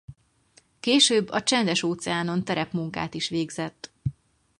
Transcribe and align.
Később 0.79 1.29
a 1.29 1.43
Csendes-óceánon 1.43 2.43
terepmunkát 2.43 3.13
is 3.13 3.29
végzett. 3.29 3.91